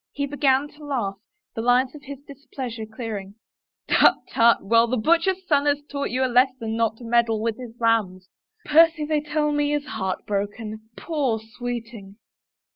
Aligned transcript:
He 0.13 0.25
began 0.25 0.67
to 0.69 0.83
laugh, 0.83 1.17
the 1.53 1.61
lines 1.61 1.93
of 1.93 2.01
his 2.01 2.17
displeasure 2.27 2.87
clearing." 2.87 3.35
Tut, 3.87 4.15
tut!. 4.31 4.63
Well, 4.65 4.87
the 4.87 4.97
butcher's 4.97 5.45
son 5.47 5.67
has 5.67 5.83
taught 5.87 6.09
you 6.09 6.25
a 6.25 6.25
lesson 6.25 6.75
not 6.75 6.97
to 6.97 7.03
meddle 7.03 7.39
with 7.39 7.59
his 7.59 7.75
lambs. 7.79 8.27
Percy, 8.65 9.05
they 9.05 9.21
tell 9.21 9.51
me, 9.51 9.75
is 9.75 9.85
heart 9.85 10.25
broken— 10.25 10.89
poor 10.97 11.39
sweeting 11.39 12.15